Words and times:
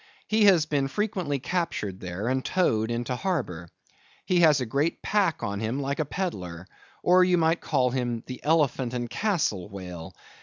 He 0.27 0.45
has 0.45 0.65
been 0.65 0.87
frequently 0.87 1.37
captured 1.37 1.99
there, 1.99 2.27
and 2.27 2.43
towed 2.43 2.89
into 2.89 3.15
harbor. 3.15 3.69
He 4.25 4.39
has 4.39 4.59
a 4.59 4.65
great 4.65 5.03
pack 5.03 5.43
on 5.43 5.59
him 5.59 5.79
like 5.79 5.99
a 5.99 6.05
peddler; 6.05 6.65
or 7.03 7.23
you 7.23 7.37
might 7.37 7.61
call 7.61 7.91
him 7.91 8.23
the 8.25 8.43
Elephant 8.43 8.95
and 8.95 9.07
Castle 9.11 9.69
whale. 9.69 10.15